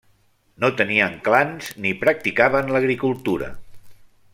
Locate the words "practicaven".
2.07-2.75